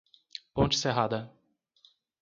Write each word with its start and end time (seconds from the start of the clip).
Ponte 0.55 0.79
Serrada 0.79 1.29